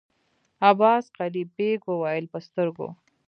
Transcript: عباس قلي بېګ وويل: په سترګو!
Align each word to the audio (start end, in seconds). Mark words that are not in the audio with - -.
عباس 0.69 1.03
قلي 1.17 1.43
بېګ 1.55 1.79
وويل: 1.87 2.25
په 2.33 2.39
سترګو! 2.45 2.87